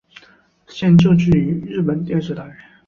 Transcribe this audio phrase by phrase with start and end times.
[0.67, 2.57] 现就职于日本电视台。